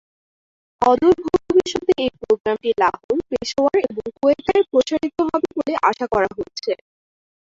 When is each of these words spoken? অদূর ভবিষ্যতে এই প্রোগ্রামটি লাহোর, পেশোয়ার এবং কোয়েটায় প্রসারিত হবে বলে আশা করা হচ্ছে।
অদূর 0.81 1.15
ভবিষ্যতে 1.27 1.91
এই 2.03 2.11
প্রোগ্রামটি 2.21 2.69
লাহোর, 2.81 3.17
পেশোয়ার 3.29 3.77
এবং 3.83 4.05
কোয়েটায় 4.17 4.63
প্রসারিত 4.69 5.17
হবে 5.25 5.47
বলে 5.57 5.73
আশা 5.89 6.05
করা 6.13 6.29
হচ্ছে। 6.37 6.71